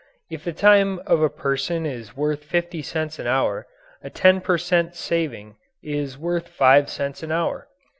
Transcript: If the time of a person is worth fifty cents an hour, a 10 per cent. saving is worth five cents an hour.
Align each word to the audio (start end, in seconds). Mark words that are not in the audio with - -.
If 0.31 0.43
the 0.43 0.51
time 0.51 0.97
of 1.05 1.21
a 1.21 1.29
person 1.29 1.85
is 1.85 2.17
worth 2.17 2.43
fifty 2.43 2.81
cents 2.81 3.19
an 3.19 3.27
hour, 3.27 3.67
a 4.01 4.09
10 4.09 4.41
per 4.41 4.57
cent. 4.57 4.95
saving 4.95 5.57
is 5.83 6.17
worth 6.17 6.47
five 6.47 6.89
cents 6.89 7.21
an 7.21 7.31
hour. 7.31 7.67